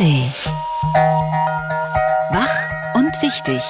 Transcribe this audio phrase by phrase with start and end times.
[0.00, 0.32] ARD.
[2.32, 3.62] Wach und wichtig.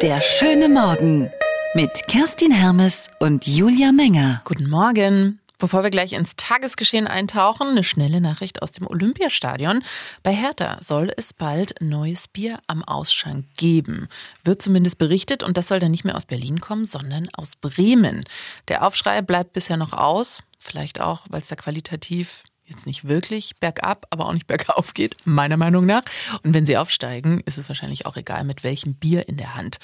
[0.00, 1.30] Der schöne Morgen
[1.74, 4.40] mit Kerstin Hermes und Julia Menger.
[4.46, 5.38] Guten Morgen.
[5.58, 9.82] Bevor wir gleich ins Tagesgeschehen eintauchen, eine schnelle Nachricht aus dem Olympiastadion.
[10.22, 14.08] Bei Hertha soll es bald neues Bier am Ausschank geben.
[14.44, 18.24] Wird zumindest berichtet und das soll dann nicht mehr aus Berlin kommen, sondern aus Bremen.
[18.68, 20.42] Der Aufschrei bleibt bisher noch aus.
[20.58, 25.16] Vielleicht auch, weil es da qualitativ jetzt nicht wirklich bergab, aber auch nicht bergauf geht,
[25.24, 26.02] meiner Meinung nach.
[26.42, 29.78] Und wenn sie aufsteigen, ist es wahrscheinlich auch egal, mit welchem Bier in der Hand.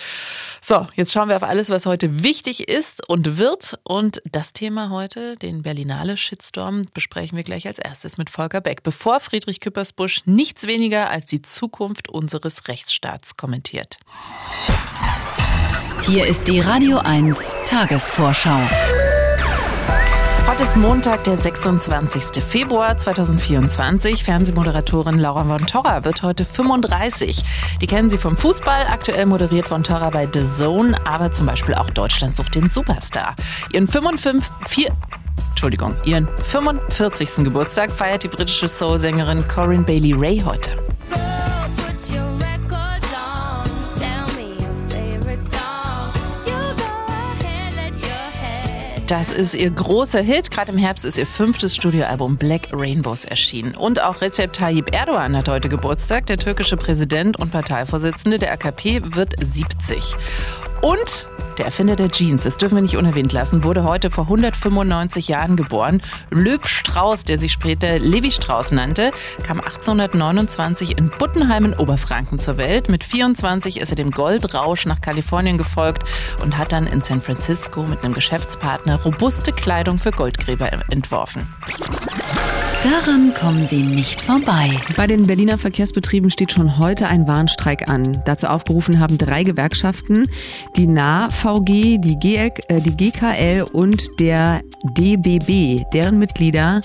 [0.61, 3.79] So, jetzt schauen wir auf alles, was heute wichtig ist und wird.
[3.85, 8.83] Und das Thema heute, den Berlinale Shitstorm, besprechen wir gleich als erstes mit Volker Beck,
[8.83, 13.99] bevor Friedrich Küppersbusch nichts weniger als die Zukunft unseres Rechtsstaats kommentiert.
[16.03, 18.69] Hier ist die Radio 1 Tagesvorschau.
[20.47, 22.43] Heute ist Montag, der 26.
[22.43, 24.25] Februar 2024.
[24.25, 27.43] Fernsehmoderatorin Laura von Torra wird heute 35.
[27.81, 28.87] Die kennen Sie vom Fußball.
[28.89, 33.37] Aktuell moderiert von Torra bei The Zone, aber zum Beispiel auch Deutschland sucht den Superstar.
[33.73, 34.91] Ihren 55, 4,
[35.51, 37.45] Entschuldigung, ihren 45.
[37.45, 40.71] Geburtstag feiert die britische Soul-Sängerin Corinne Bailey Ray heute.
[49.13, 50.51] Das ist ihr großer Hit.
[50.51, 53.75] Gerade im Herbst ist ihr fünftes Studioalbum Black Rainbows erschienen.
[53.75, 56.25] Und auch Recep Tayyip Erdogan hat heute Geburtstag.
[56.29, 60.17] Der türkische Präsident und Parteivorsitzende der AKP wird 70.
[60.81, 65.29] Und der Erfinder der Jeans, das dürfen wir nicht unerwähnt lassen, wurde heute vor 195
[65.29, 66.03] Jahren geboren.
[66.31, 69.13] Löb Strauß, der sich später Levi Strauß nannte,
[69.43, 72.89] kam 1829 in Buttenheim in Oberfranken zur Welt.
[72.89, 76.05] Mit 24 ist er dem Goldrausch nach Kalifornien gefolgt
[76.43, 81.53] und hat dann in San Francisco mit einem Geschäftspartner robuste Kleidung für Goldgräber entworfen.
[82.83, 84.77] Daran kommen Sie nicht vorbei.
[84.97, 88.21] Bei den Berliner Verkehrsbetrieben steht schon heute ein Warnstreik an.
[88.25, 90.27] Dazu aufgerufen haben drei Gewerkschaften,
[90.77, 95.85] die NAVG, die, GEC, äh, die GKL und der DBB.
[95.93, 96.81] Deren Mitglieder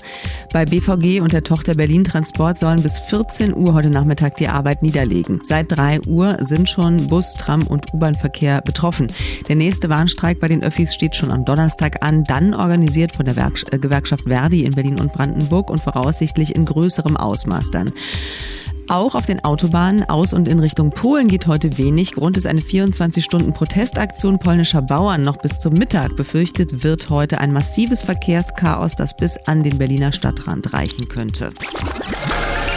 [0.52, 4.82] bei BVG und der Tochter Berlin Transport sollen bis 14 Uhr heute Nachmittag die Arbeit
[4.82, 5.40] niederlegen.
[5.42, 9.08] Seit 3 Uhr sind schon Bus, Tram und U-Bahn-Verkehr betroffen.
[9.48, 13.36] Der nächste Warnstreik bei den Öffis steht schon am Donnerstag an, dann organisiert von der
[13.36, 17.90] äh, Gewerkschaft Verdi in Berlin und Brandenburg und voraussichtlich in größerem Ausmaß dann.
[18.88, 22.12] Auch auf den Autobahnen aus und in Richtung Polen geht heute wenig.
[22.12, 25.20] Grund ist eine 24-Stunden-Protestaktion polnischer Bauern.
[25.20, 30.12] Noch bis zum Mittag befürchtet wird heute ein massives Verkehrschaos, das bis an den Berliner
[30.12, 31.52] Stadtrand reichen könnte.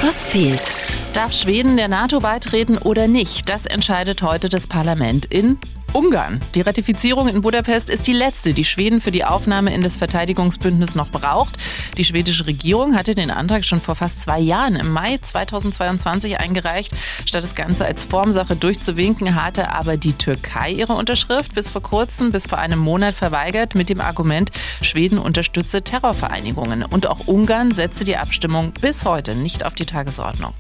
[0.02, 0.76] Was fehlt?
[1.14, 3.48] Darf Schweden der NATO beitreten oder nicht?
[3.48, 5.58] Das entscheidet heute das Parlament in
[5.94, 6.40] Ungarn.
[6.56, 10.96] Die Ratifizierung in Budapest ist die letzte, die Schweden für die Aufnahme in das Verteidigungsbündnis
[10.96, 11.58] noch braucht.
[11.98, 16.94] Die schwedische Regierung hatte den Antrag schon vor fast zwei Jahren im Mai 2022 eingereicht.
[17.26, 22.32] Statt das Ganze als Formsache durchzuwinken, hatte aber die Türkei ihre Unterschrift bis vor kurzem,
[22.32, 24.52] bis vor einem Monat verweigert mit dem Argument,
[24.82, 26.84] Schweden unterstütze Terrorvereinigungen.
[26.84, 30.54] Und auch Ungarn setzte die Abstimmung bis heute nicht auf die Tagesordnung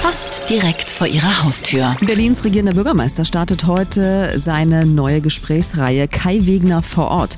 [0.00, 1.94] fast direkt vor ihrer Haustür.
[2.00, 7.36] Berlins regierender Bürgermeister startet heute seine neue Gesprächsreihe Kai Wegner vor Ort.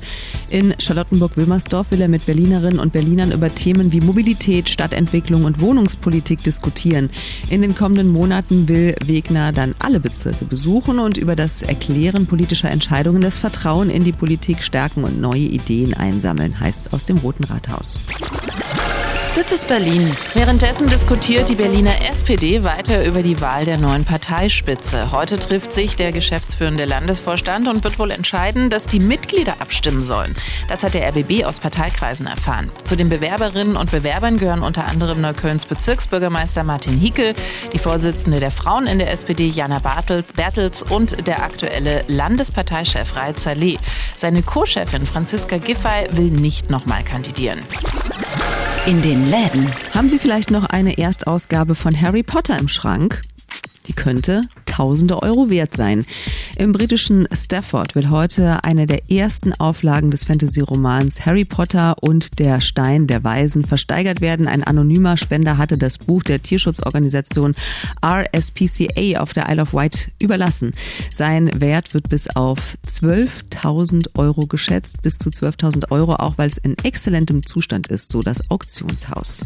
[0.49, 6.41] In Charlottenburg-Wilmersdorf will er mit Berlinerinnen und Berlinern über Themen wie Mobilität, Stadtentwicklung und Wohnungspolitik
[6.41, 7.09] diskutieren.
[7.49, 12.71] In den kommenden Monaten will Wegner dann alle Bezirke besuchen und über das Erklären politischer
[12.71, 17.17] Entscheidungen das Vertrauen in die Politik stärken und neue Ideen einsammeln, heißt es aus dem
[17.17, 17.99] Roten Rathaus.
[19.35, 20.15] Das ist Berlin.
[20.35, 25.11] Währenddessen diskutiert die Berliner SPD weiter über die Wahl der neuen Parteispitze.
[25.11, 30.35] Heute trifft sich der geschäftsführende Landesvorstand und wird wohl entscheiden, dass die Mitglieder abstimmen sollen.
[30.69, 32.71] Das hat der RBB aus Parteikreisen erfahren.
[32.83, 37.33] Zu den Bewerberinnen und Bewerbern gehören unter anderem Neuköllns Bezirksbürgermeister Martin Hickel,
[37.73, 43.79] die Vorsitzende der Frauen in der SPD Jana Bertels und der aktuelle Landesparteichef Raed Saleh.
[44.15, 47.61] Seine Co-Chefin Franziska Giffey will nicht nochmal kandidieren
[48.85, 49.71] in den Läden.
[49.93, 53.21] Haben Sie vielleicht noch eine Erstausgabe von Harry Potter im Schrank?
[53.87, 56.05] Die könnte tausende Euro wert sein.
[56.57, 62.61] Im britischen Stafford will heute eine der ersten Auflagen des Fantasy-Romans Harry Potter und der
[62.61, 64.47] Stein der Weisen versteigert werden.
[64.47, 67.55] Ein anonymer Spender hatte das Buch der Tierschutzorganisation
[68.03, 70.71] RSPCA auf der Isle of Wight überlassen.
[71.11, 76.57] Sein Wert wird bis auf 12.000 Euro geschätzt, bis zu 12.000 Euro, auch weil es
[76.57, 79.45] in exzellentem Zustand ist, so das Auktionshaus.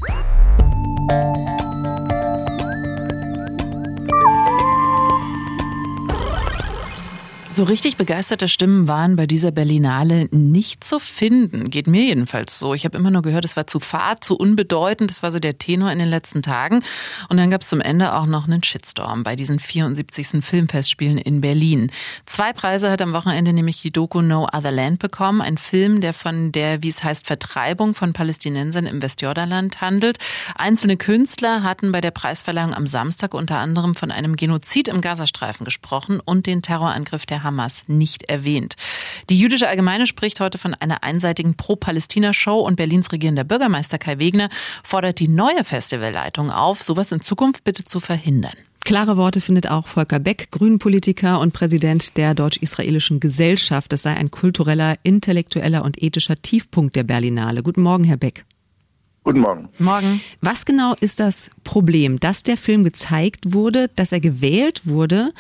[7.57, 11.71] So richtig begeisterte Stimmen waren bei dieser Berlinale nicht zu finden.
[11.71, 12.75] Geht mir jedenfalls so.
[12.75, 15.09] Ich habe immer nur gehört, es war zu fad, zu unbedeutend.
[15.09, 16.83] Das war so der Tenor in den letzten Tagen.
[17.29, 20.45] Und dann gab es zum Ende auch noch einen Shitstorm bei diesen 74.
[20.45, 21.91] Filmfestspielen in Berlin.
[22.27, 25.41] Zwei Preise hat am Wochenende nämlich die Doku No Other Land bekommen.
[25.41, 30.19] Ein Film, der von der, wie es heißt, Vertreibung von Palästinensern im Westjordanland handelt.
[30.59, 35.65] Einzelne Künstler hatten bei der Preisverleihung am Samstag unter anderem von einem Genozid im Gazastreifen
[35.65, 38.75] gesprochen und den Terrorangriff der Hamas nicht erwähnt.
[39.29, 44.49] Die jüdische Allgemeine spricht heute von einer einseitigen Pro-Palästina-Show und Berlins regierender Bürgermeister Kai Wegner
[44.83, 48.53] fordert die neue Festivalleitung auf, sowas in Zukunft bitte zu verhindern.
[48.83, 53.91] Klare Worte findet auch Volker Beck, Grünpolitiker und Präsident der Deutsch-Israelischen Gesellschaft.
[53.91, 57.63] Das sei ein kultureller, intellektueller und ethischer Tiefpunkt der Berlinale.
[57.63, 58.45] Guten Morgen, Herr Beck.
[59.27, 59.67] Guten Morgen.
[59.77, 60.21] Morgen.
[60.39, 65.33] Was genau ist das Problem, dass der Film gezeigt wurde, dass er gewählt wurde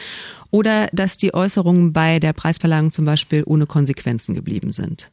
[0.51, 5.09] oder dass die Äußerungen bei der Preisverleihung zum Beispiel ohne Konsequenzen geblieben sind?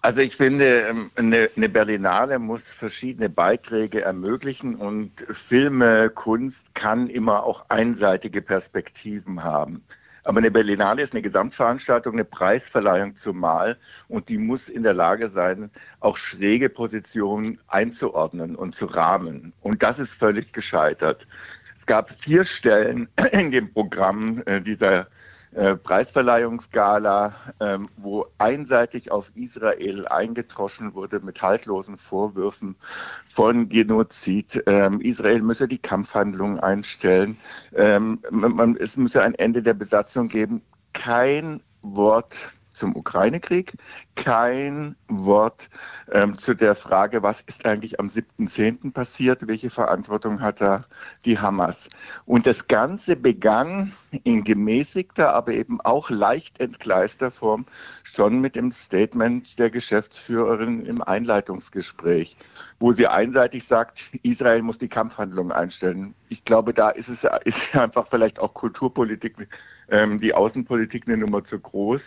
[0.00, 7.08] Also ich finde, ähm, eine, eine Berlinale muss verschiedene Beiträge ermöglichen und Filme, Kunst kann
[7.08, 9.84] immer auch einseitige Perspektiven haben.
[10.24, 13.78] Aber eine Berlinale ist eine Gesamtveranstaltung, eine Preisverleihung zumal
[14.08, 15.70] und die muss in der Lage sein,
[16.00, 19.52] auch schräge Positionen einzuordnen und zu rahmen.
[19.60, 21.26] Und das ist völlig gescheitert.
[21.78, 25.08] Es gab vier Stellen in dem Programm äh, dieser
[25.52, 32.76] äh, Preisverleihungsgala, ähm, wo einseitig auf Israel eingetroschen wurde mit haltlosen Vorwürfen
[33.28, 34.62] von Genozid.
[34.66, 37.36] Ähm, Israel müsse die Kampfhandlungen einstellen.
[37.74, 40.62] Ähm, man, es müsse ein Ende der Besatzung geben.
[40.92, 43.74] Kein Wort zum Ukraine-Krieg,
[44.14, 45.70] kein Wort
[46.12, 48.92] ähm, zu der Frage, was ist eigentlich am 7.10.
[48.92, 50.84] passiert, welche Verantwortung hat da
[51.24, 51.88] die Hamas.
[52.26, 53.92] Und das Ganze begann
[54.24, 57.66] in gemäßigter, aber eben auch leicht entgleister Form
[58.02, 62.36] schon mit dem Statement der Geschäftsführerin im Einleitungsgespräch,
[62.78, 66.14] wo sie einseitig sagt, Israel muss die Kampfhandlungen einstellen.
[66.28, 69.48] Ich glaube, da ist es ist einfach vielleicht auch Kulturpolitik,
[69.88, 72.02] ähm, die Außenpolitik eine Nummer zu groß.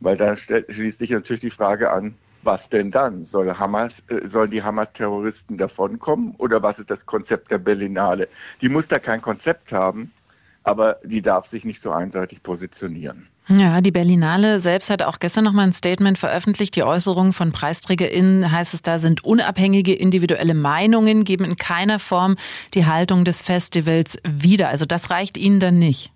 [0.00, 3.24] Weil da schließt sich natürlich die Frage an, was denn dann?
[3.24, 8.28] Soll Hamas, äh, sollen die Hamas-Terroristen davonkommen oder was ist das Konzept der Berlinale?
[8.60, 10.12] Die muss da kein Konzept haben,
[10.62, 13.28] aber die darf sich nicht so einseitig positionieren.
[13.48, 16.74] Ja, die Berlinale selbst hat auch gestern nochmal ein Statement veröffentlicht.
[16.74, 22.34] Die Äußerungen von PreisträgerInnen, heißt es da, sind unabhängige individuelle Meinungen, geben in keiner Form
[22.74, 24.68] die Haltung des Festivals wieder.
[24.68, 26.10] Also das reicht Ihnen dann nicht.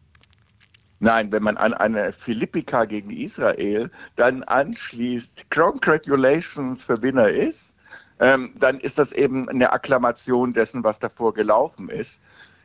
[1.01, 7.75] Nein, wenn man an eine Philippika gegen Israel dann anschließt, Congratulations für Winner ist,
[8.21, 12.21] ähm, dann ist das eben eine Akklamation dessen, was davor gelaufen ist.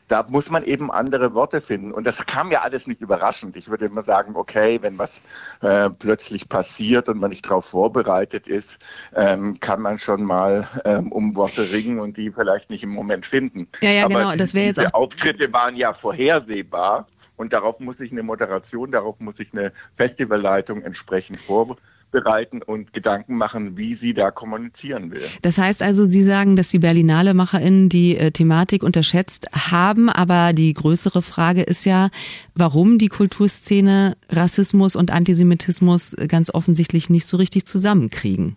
[0.08, 1.92] Da muss man eben andere Worte finden.
[1.92, 3.56] Und das kam ja alles nicht überraschend.
[3.56, 5.22] Ich würde immer sagen, okay, wenn was
[5.62, 8.78] äh, plötzlich passiert und man nicht darauf vorbereitet ist,
[9.16, 13.26] ähm, kann man schon mal ähm, um Worte ringen und die vielleicht nicht im Moment
[13.26, 13.68] finden.
[13.82, 14.36] Ja, ja, Aber genau.
[14.36, 14.94] Das wäre jetzt auch.
[14.94, 17.08] Auftritte waren ja vorhersehbar.
[17.38, 23.36] Und darauf muss sich eine Moderation, darauf muss sich eine Festivalleitung entsprechend vorbereiten und Gedanken
[23.36, 25.24] machen, wie sie da kommunizieren will.
[25.42, 30.54] Das heißt also, Sie sagen, dass die Berlinale MacherInnen die äh, Thematik unterschätzt haben, aber
[30.54, 32.10] die größere Frage ist ja,
[32.54, 38.56] warum die Kulturszene Rassismus und Antisemitismus ganz offensichtlich nicht so richtig zusammenkriegen.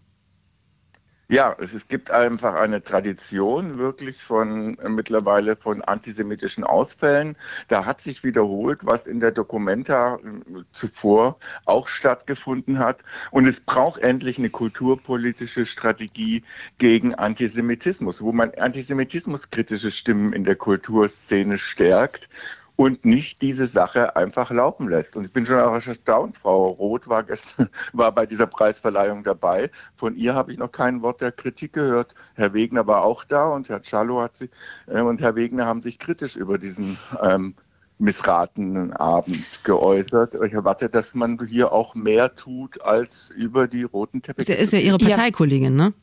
[1.31, 7.37] Ja, es, es, gibt einfach eine Tradition wirklich von äh, mittlerweile von antisemitischen Ausfällen.
[7.69, 13.05] Da hat sich wiederholt, was in der Documenta äh, zuvor auch stattgefunden hat.
[13.31, 16.45] Und es braucht endlich eine kulturpolitische Strategie
[16.79, 22.31] gegen Antisemitismus, wo man antisemitismuskritische Stimmen in der Kulturszene stärkt
[22.79, 25.17] und nicht diese Sache einfach laufen lässt.
[25.17, 26.39] Und ich bin schon auch erstaunt.
[26.39, 29.69] Frau Roth war gestern, war bei dieser Preisverleihung dabei.
[29.97, 32.15] Von ihr habe ich noch kein Wort der Kritik gehört.
[32.37, 34.49] Herr Wegner war auch da und Herr Czalo hat sie,
[34.87, 37.57] äh, und Herr Wegner haben sich kritisch über diesen, ähm,
[37.99, 40.37] missratenen Abend geäußert.
[40.47, 44.53] Ich erwarte, dass man hier auch mehr tut als über die roten Teppiche.
[44.53, 45.95] Ist ja, ist ja Ihre Parteikollegin, ne?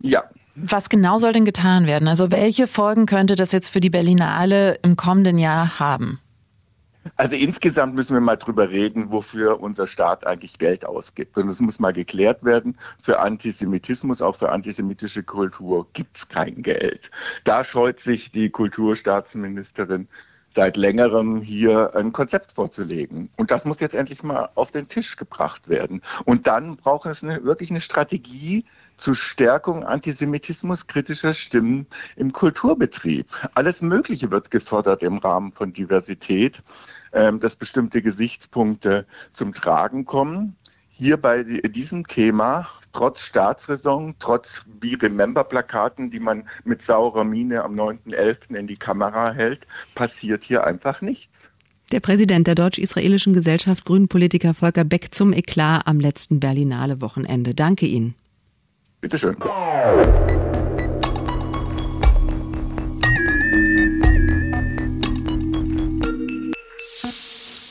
[0.00, 0.24] Ja,
[0.56, 2.08] was genau soll denn getan werden?
[2.08, 6.20] Also welche Folgen könnte das jetzt für die Berlinale im kommenden Jahr haben?
[7.16, 11.36] Also insgesamt müssen wir mal drüber reden, wofür unser Staat eigentlich Geld ausgibt.
[11.36, 16.62] Und es muss mal geklärt werden, für Antisemitismus, auch für antisemitische Kultur gibt es kein
[16.62, 17.10] Geld.
[17.44, 20.08] Da scheut sich die Kulturstaatsministerin
[20.54, 23.30] seit längerem hier ein Konzept vorzulegen.
[23.36, 26.00] Und das muss jetzt endlich mal auf den Tisch gebracht werden.
[26.24, 28.64] Und dann braucht es eine, wirklich eine Strategie
[28.96, 33.26] zur Stärkung Antisemitismus kritischer Stimmen im Kulturbetrieb.
[33.54, 36.62] Alles Mögliche wird gefordert im Rahmen von Diversität.
[37.14, 40.56] ähm, dass bestimmte Gesichtspunkte zum Tragen kommen.
[41.04, 47.78] Hier bei diesem Thema, trotz Staatsräson, trotz wie Remember-Plakaten, die man mit saurer Miene am
[47.78, 48.56] 9.11.
[48.56, 51.40] in die Kamera hält, passiert hier einfach nichts.
[51.92, 57.54] Der Präsident der deutsch-israelischen Gesellschaft Grünenpolitiker Volker Beck zum Eklat am letzten Berlinale Wochenende.
[57.54, 58.14] Danke Ihnen.
[59.02, 59.36] Bitteschön.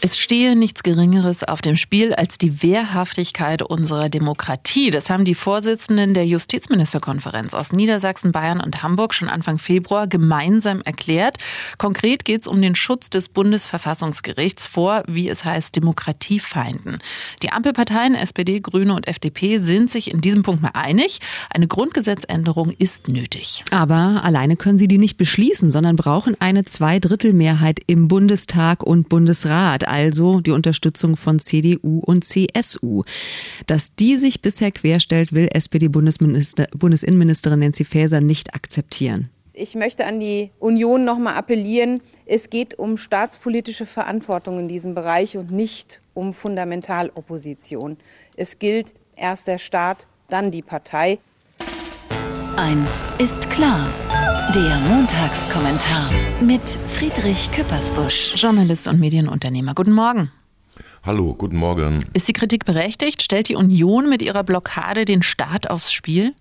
[0.06, 4.90] Es stehe nichts Geringeres auf dem Spiel als die Wehrhaftigkeit unserer Demokratie.
[4.90, 10.82] Das haben die Vorsitzenden der Justizministerkonferenz aus Niedersachsen, Bayern und Hamburg schon Anfang Februar gemeinsam
[10.82, 11.38] erklärt.
[11.78, 16.98] Konkret geht es um den Schutz des Bundesverfassungsgerichts vor, wie es heißt, Demokratiefeinden.
[17.42, 21.20] Die Ampelparteien SPD, Grüne und FDP sind sich in diesem Punkt mal einig.
[21.50, 23.64] Eine Grundgesetzänderung ist nötig.
[23.72, 29.93] Aber alleine können sie die nicht beschließen, sondern brauchen eine Zweidrittelmehrheit im Bundestag und Bundesrat
[29.94, 33.04] also die Unterstützung von CDU und CSU.
[33.68, 39.30] Dass die sich bisher querstellt, will SPD-Bundesinnenministerin Nancy Faeser nicht akzeptieren.
[39.56, 42.02] Ich möchte an die Union noch mal appellieren.
[42.26, 47.98] Es geht um staatspolitische Verantwortung in diesem Bereich und nicht um Fundamentalopposition.
[48.36, 51.20] Es gilt erst der Staat, dann die Partei.
[52.56, 53.88] Eins ist klar.
[54.54, 59.74] Der Montagskommentar mit Friedrich Küppersbusch, Journalist und Medienunternehmer.
[59.74, 60.30] Guten Morgen.
[61.02, 62.04] Hallo, guten Morgen.
[62.14, 63.24] Ist die Kritik berechtigt?
[63.24, 66.34] Stellt die Union mit ihrer Blockade den Staat aufs Spiel?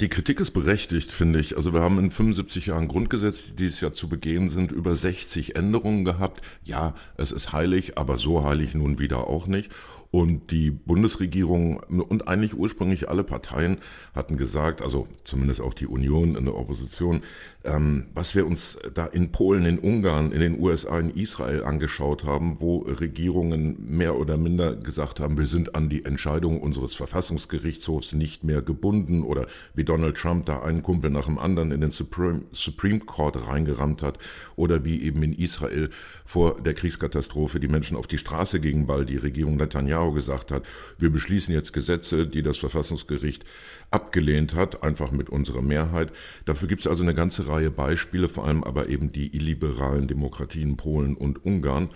[0.00, 1.56] Die Kritik ist berechtigt, finde ich.
[1.56, 5.54] Also wir haben in 75 Jahren Grundgesetz, die dieses Jahr zu begehen sind, über 60
[5.54, 6.42] Änderungen gehabt.
[6.64, 9.70] Ja, es ist heilig, aber so heilig nun wieder auch nicht.
[10.10, 13.78] Und die Bundesregierung und eigentlich ursprünglich alle Parteien
[14.14, 17.22] hatten gesagt, also zumindest auch die Union in der Opposition,
[17.64, 22.24] ähm, was wir uns da in Polen, in Ungarn, in den USA, in Israel angeschaut
[22.24, 28.12] haben, wo Regierungen mehr oder minder gesagt haben, wir sind an die Entscheidung unseres Verfassungsgerichtshofs
[28.12, 31.90] nicht mehr gebunden oder wie Donald Trump da einen Kumpel nach dem anderen in den
[31.90, 34.18] Supreme, Supreme Court reingerammt hat
[34.54, 35.90] oder wie eben in Israel
[36.24, 40.64] vor der Kriegskatastrophe die Menschen auf die Straße gingen, weil die Regierung Netanyahu gesagt hat,
[40.98, 43.44] wir beschließen jetzt Gesetze, die das Verfassungsgericht
[43.90, 46.12] abgelehnt hat, einfach mit unserer Mehrheit.
[46.44, 50.76] Dafür gibt es also eine ganze Reihe Beispiele, vor allem aber eben die illiberalen Demokratien
[50.76, 51.90] Polen und Ungarn.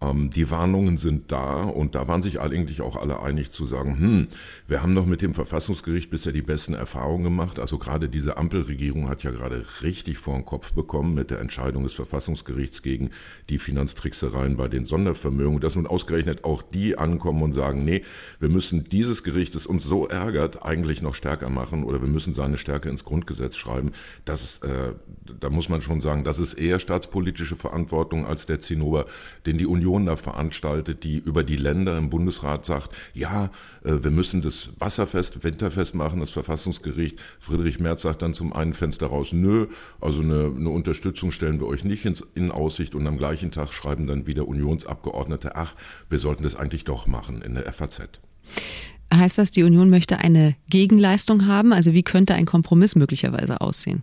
[0.00, 3.98] Ähm, die Warnungen sind da und da waren sich eigentlich auch alle einig zu sagen,
[3.98, 4.26] hm,
[4.66, 7.58] wir haben doch mit dem Verfassungsgericht bisher die besten Erfahrungen gemacht.
[7.58, 11.84] Also gerade diese Ampelregierung hat ja gerade richtig vor den Kopf bekommen mit der Entscheidung
[11.84, 13.10] des Verfassungsgerichts gegen
[13.48, 15.60] die Finanztricksereien bei den Sondervermögen.
[15.60, 18.02] Dass nun ausgerechnet auch die ankommen und sagen, nee,
[18.38, 22.34] wir müssen dieses Gericht, das uns so ärgert, eigentlich noch stärker machen oder wir müssen
[22.34, 23.92] seine Stärke ins Grundgesetz schreiben.
[24.26, 24.92] Das äh,
[25.40, 29.06] da muss man schon sagen, das ist eher staatspolitische Verantwortung als der Zinnober,
[29.44, 33.50] den die Union Union da veranstaltet, die über die Länder im Bundesrat sagt, ja,
[33.84, 37.18] äh, wir müssen das Wasserfest, Winterfest machen, das Verfassungsgericht.
[37.38, 39.68] Friedrich Merz sagt dann zum einen Fenster raus, nö,
[40.00, 43.72] also eine, eine Unterstützung stellen wir euch nicht ins, in Aussicht und am gleichen Tag
[43.72, 45.74] schreiben dann wieder Unionsabgeordnete, ach,
[46.10, 48.02] wir sollten das eigentlich doch machen in der FAZ.
[49.14, 51.72] Heißt das, die Union möchte eine Gegenleistung haben?
[51.72, 54.02] Also wie könnte ein Kompromiss möglicherweise aussehen?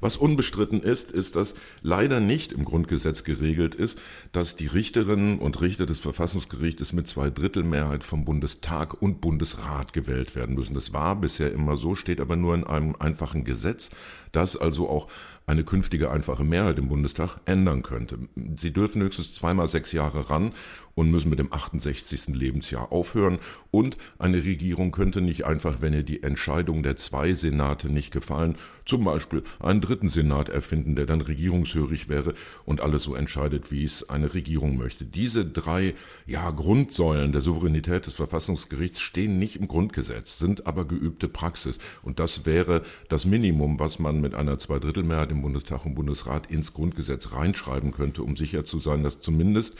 [0.00, 3.98] Was unbestritten ist, ist, dass leider nicht im Grundgesetz geregelt ist,
[4.32, 9.92] dass die Richterinnen und Richter des Verfassungsgerichtes mit zwei Drittel Mehrheit vom Bundestag und Bundesrat
[9.92, 10.74] gewählt werden müssen.
[10.74, 13.90] Das war bisher immer so, steht aber nur in einem einfachen Gesetz,
[14.34, 15.08] das also auch
[15.46, 18.18] eine künftige einfache Mehrheit im Bundestag ändern könnte.
[18.58, 20.52] Sie dürfen höchstens zweimal sechs Jahre ran
[20.94, 22.28] und müssen mit dem 68.
[22.28, 23.38] Lebensjahr aufhören.
[23.70, 28.56] Und eine Regierung könnte nicht einfach, wenn ihr die Entscheidung der zwei Senate nicht gefallen,
[28.84, 33.84] zum Beispiel einen dritten Senat erfinden, der dann regierungshörig wäre und alles so entscheidet, wie
[33.84, 35.04] es eine Regierung möchte.
[35.04, 35.94] Diese drei
[36.26, 41.78] ja, Grundsäulen der Souveränität des Verfassungsgerichts stehen nicht im Grundgesetz, sind aber geübte Praxis.
[42.02, 46.72] Und das wäre das Minimum, was man mit einer Zweidrittelmehrheit im Bundestag und Bundesrat ins
[46.72, 49.74] Grundgesetz reinschreiben könnte, um sicher zu sein, dass zumindest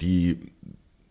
[0.00, 0.52] die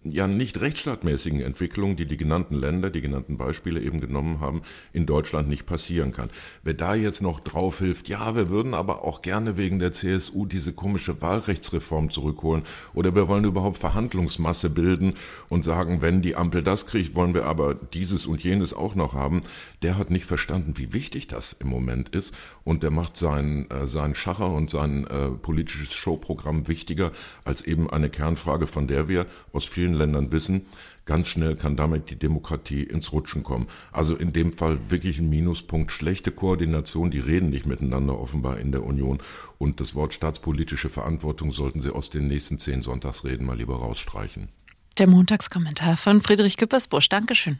[0.03, 4.62] ja nicht rechtsstaatmäßigen Entwicklungen, die die genannten Länder, die genannten Beispiele eben genommen haben,
[4.94, 6.29] in Deutschland nicht passieren kann.
[6.63, 10.46] Wer da jetzt noch drauf hilft, ja, wir würden aber auch gerne wegen der CSU
[10.46, 12.63] diese komische Wahlrechtsreform zurückholen
[12.94, 15.15] oder wir wollen überhaupt Verhandlungsmasse bilden
[15.50, 19.13] und sagen, wenn die Ampel das kriegt, wollen wir aber dieses und jenes auch noch
[19.13, 19.41] haben,
[19.82, 23.86] der hat nicht verstanden, wie wichtig das im Moment ist und der macht sein, äh,
[23.86, 27.12] sein Schacher und sein äh, politisches Showprogramm wichtiger
[27.44, 30.65] als eben eine Kernfrage, von der wir aus vielen vielen Ländern wissen,
[31.05, 33.67] ganz schnell kann damit die Demokratie ins Rutschen kommen.
[33.91, 38.72] Also in dem Fall wirklich ein Minuspunkt, schlechte Koordination, die reden nicht miteinander offenbar in
[38.72, 39.19] der Union
[39.58, 44.50] und das Wort staatspolitische Verantwortung sollten sie aus den nächsten zehn Sonntagsreden mal lieber rausstreichen.
[44.98, 47.10] Der Montagskommentar von Friedrich Küppersbusch.
[47.10, 47.60] Dankeschön.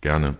[0.00, 0.36] Gerne.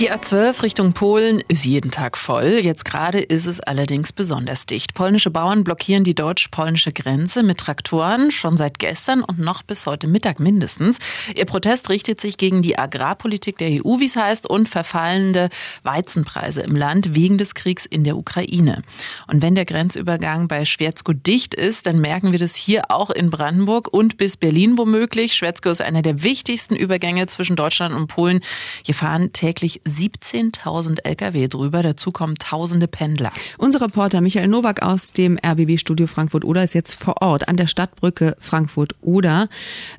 [0.00, 2.58] Die A12 Richtung Polen ist jeden Tag voll.
[2.60, 4.92] Jetzt gerade ist es allerdings besonders dicht.
[4.92, 10.08] Polnische Bauern blockieren die deutsch-polnische Grenze mit Traktoren schon seit gestern und noch bis heute
[10.08, 10.98] Mittag mindestens.
[11.36, 15.48] Ihr Protest richtet sich gegen die Agrarpolitik der EU, wie es heißt, und verfallende
[15.84, 18.82] Weizenpreise im Land wegen des Kriegs in der Ukraine.
[19.28, 23.30] Und wenn der Grenzübergang bei Schwerzko dicht ist, dann merken wir das hier auch in
[23.30, 25.34] Brandenburg und bis Berlin womöglich.
[25.34, 28.40] Schwerzko ist einer der wichtigsten Übergänge zwischen Deutschland und Polen.
[28.82, 31.82] Hier fahren täglich 17.000 Lkw drüber.
[31.82, 33.32] Dazu kommen tausende Pendler.
[33.58, 38.36] Unser Reporter Michael Nowak aus dem RBB-Studio Frankfurt-Oder ist jetzt vor Ort an der Stadtbrücke
[38.38, 39.48] Frankfurt-Oder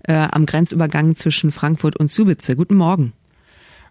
[0.04, 2.56] äh, am Grenzübergang zwischen Frankfurt und Subice.
[2.56, 3.14] Guten Morgen.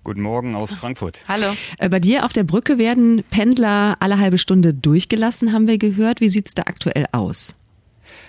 [0.04, 1.20] Guten Morgen aus Frankfurt.
[1.28, 1.46] Hallo.
[1.78, 6.20] Äh, bei dir auf der Brücke werden Pendler alle halbe Stunde durchgelassen, haben wir gehört.
[6.20, 7.54] Wie sieht's da aktuell aus?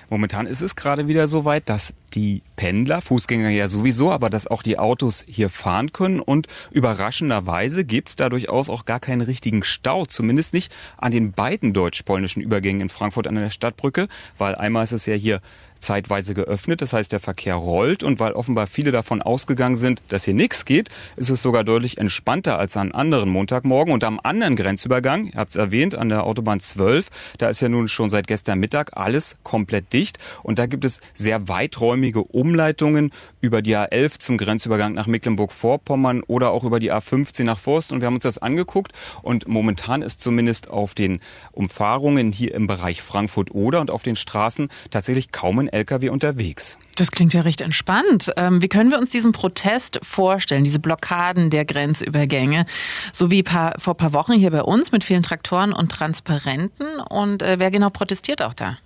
[0.10, 4.48] Momentan ist es gerade wieder so weit, dass die Pendler, Fußgänger ja sowieso, aber dass
[4.48, 6.20] auch die Autos hier fahren können.
[6.20, 11.34] Und überraschenderweise gibt es da durchaus auch gar keinen richtigen Stau, zumindest nicht an den
[11.34, 14.08] beiden deutsch-polnischen Übergängen in Frankfurt an der Stadtbrücke,
[14.38, 15.42] weil einmal ist es ja hier
[15.80, 16.82] zeitweise geöffnet.
[16.82, 20.66] Das heißt, der Verkehr rollt und weil offenbar viele davon ausgegangen sind, dass hier nichts
[20.66, 23.94] geht, ist es sogar deutlich entspannter als an anderen Montagmorgen.
[23.94, 27.70] Und am anderen Grenzübergang, ihr habt es erwähnt, an der Autobahn 12, da ist ja
[27.70, 30.18] nun schon seit gestern Mittag alles komplett dicht.
[30.44, 36.52] Und da gibt es sehr weiträumige Umleitungen über die A11 zum Grenzübergang nach Mecklenburg-Vorpommern oder
[36.52, 37.92] auch über die A15 nach Forst.
[37.92, 41.20] Und wir haben uns das angeguckt und momentan ist zumindest auf den
[41.52, 46.78] Umfahrungen hier im Bereich Frankfurt-Oder und auf den Straßen tatsächlich kaum ein Lkw unterwegs.
[46.96, 48.32] Das klingt ja recht entspannt.
[48.38, 52.66] Ähm, wie können wir uns diesen Protest vorstellen, diese Blockaden der Grenzübergänge?
[53.12, 56.88] So wie vor ein paar Wochen hier bei uns mit vielen Traktoren und Transparenten.
[57.10, 58.78] Und äh, wer genau protestiert auch da?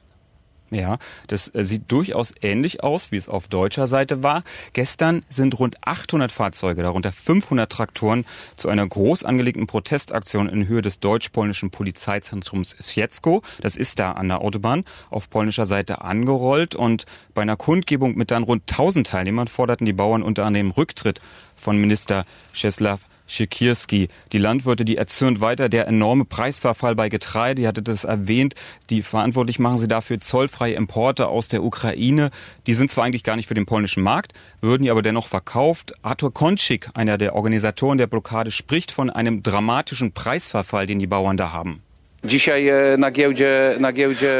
[0.71, 4.43] Ja, das äh, sieht durchaus ähnlich aus, wie es auf deutscher Seite war.
[4.73, 10.81] Gestern sind rund 800 Fahrzeuge, darunter 500 Traktoren, zu einer groß angelegten Protestaktion in Höhe
[10.81, 17.05] des deutsch-polnischen Polizeizentrums Świecko, das ist da an der Autobahn, auf polnischer Seite angerollt und
[17.33, 21.21] bei einer Kundgebung mit dann rund 1000 Teilnehmern forderten die Bauern unter anderem Rücktritt
[21.55, 24.07] von Minister Czeslaw Schikirski.
[24.31, 27.61] Die Landwirte, die erzürnt weiter der enorme Preisverfall bei Getreide.
[27.61, 28.55] Ihr hattet das erwähnt.
[28.89, 32.31] Die verantwortlich machen sie dafür zollfreie Importe aus der Ukraine.
[32.67, 35.93] Die sind zwar eigentlich gar nicht für den polnischen Markt, würden die aber dennoch verkauft.
[36.01, 41.37] Arthur Konczyk, einer der Organisatoren der Blockade, spricht von einem dramatischen Preisverfall, den die Bauern
[41.37, 41.83] da haben.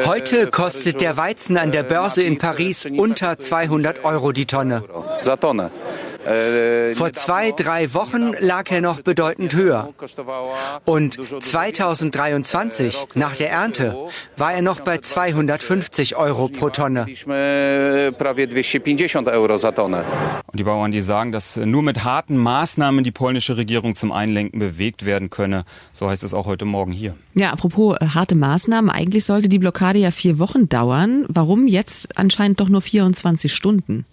[0.06, 4.84] Heute kostet der Weizen an der Börse in Paris unter 200 Euro die Tonne.
[6.24, 9.94] Vor zwei, drei Wochen lag er noch bedeutend höher.
[10.86, 13.98] Und 2023, nach der Ernte,
[14.36, 17.02] war er noch bei 250 Euro pro Tonne.
[20.52, 24.60] Und die Bauern, die sagen, dass nur mit harten Maßnahmen die polnische Regierung zum Einlenken
[24.60, 25.64] bewegt werden könne.
[25.92, 27.16] So heißt es auch heute Morgen hier.
[27.34, 28.90] Ja, apropos äh, harte Maßnahmen.
[28.90, 31.26] Eigentlich sollte die Blockade ja vier Wochen dauern.
[31.28, 34.06] Warum jetzt anscheinend doch nur 24 Stunden?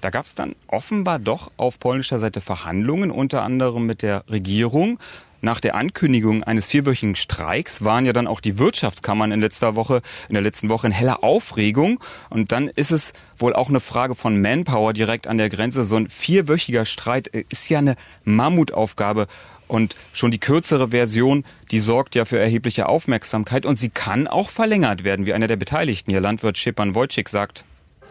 [0.00, 4.98] Da gab es dann offenbar doch auf polnischer Seite Verhandlungen, unter anderem mit der Regierung.
[5.42, 10.02] Nach der Ankündigung eines vierwöchigen Streiks waren ja dann auch die Wirtschaftskammern in letzter Woche,
[10.28, 12.00] in der letzten Woche in heller Aufregung.
[12.30, 15.84] Und dann ist es wohl auch eine Frage von Manpower direkt an der Grenze.
[15.84, 19.26] So ein vierwöchiger Streit ist ja eine Mammutaufgabe.
[19.68, 24.48] Und schon die kürzere Version, die sorgt ja für erhebliche Aufmerksamkeit und sie kann auch
[24.48, 27.64] verlängert werden, wie einer der Beteiligten, ihr Landwirt Schepan Wojcik sagt.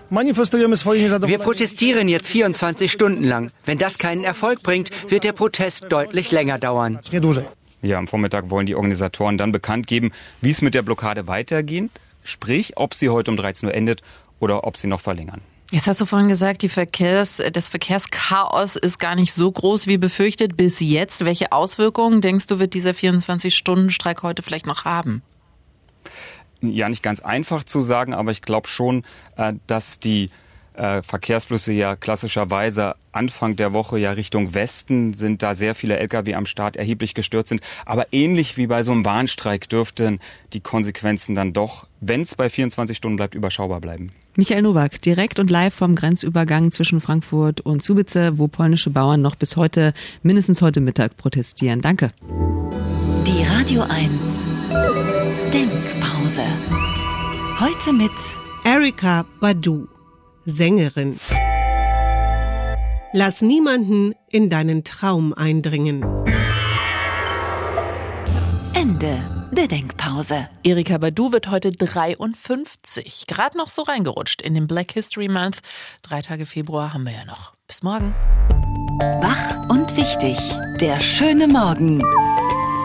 [0.09, 3.51] Wir protestieren jetzt 24 Stunden lang.
[3.65, 6.99] Wenn das keinen Erfolg bringt, wird der Protest deutlich länger dauern.
[7.81, 11.91] Ja, am Vormittag wollen die Organisatoren dann bekannt geben, wie es mit der Blockade weitergeht,
[12.23, 14.01] sprich, ob sie heute um 13 Uhr endet
[14.39, 15.41] oder ob sie noch verlängern.
[15.71, 19.97] Jetzt hast du vorhin gesagt, die Verkehrs, das Verkehrschaos ist gar nicht so groß wie
[19.97, 21.25] befürchtet bis jetzt.
[21.25, 25.23] Welche Auswirkungen denkst du, wird dieser 24-Stunden-Streik heute vielleicht noch haben?
[26.71, 29.03] Ja nicht ganz einfach zu sagen, aber ich glaube schon,
[29.37, 30.29] äh, dass die
[30.75, 36.33] äh, Verkehrsflüsse ja klassischerweise Anfang der Woche ja Richtung Westen sind da sehr viele Lkw
[36.33, 37.61] am Start erheblich gestört sind.
[37.85, 40.19] Aber ähnlich wie bei so einem Warnstreik dürften
[40.53, 44.11] die Konsequenzen dann doch, wenn es bei 24 Stunden bleibt, überschaubar bleiben.
[44.35, 49.35] Michael Nowak, direkt und live vom Grenzübergang zwischen Frankfurt und Subice, wo polnische Bauern noch
[49.35, 51.81] bis heute, mindestens heute Mittag protestieren.
[51.81, 52.09] Danke.
[53.25, 56.43] Die Radio 1 Denkpause.
[57.61, 58.11] Heute mit
[58.65, 59.87] Erika Badu,
[60.43, 61.17] Sängerin.
[63.13, 66.03] Lass niemanden in deinen Traum eindringen.
[68.73, 70.49] Ende der Denkpause.
[70.63, 73.23] Erika Badu wird heute 53.
[73.25, 75.59] Gerade noch so reingerutscht in den Black History Month.
[76.01, 77.53] Drei Tage Februar haben wir ja noch.
[77.65, 78.13] Bis morgen.
[79.21, 80.37] Wach und wichtig.
[80.81, 82.01] Der schöne Morgen.